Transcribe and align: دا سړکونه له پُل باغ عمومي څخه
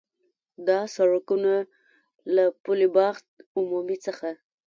دا 0.67 0.79
سړکونه 0.95 1.53
له 2.35 2.45
پُل 2.63 2.79
باغ 2.95 3.15
عمومي 3.57 3.97
څخه 4.05 4.29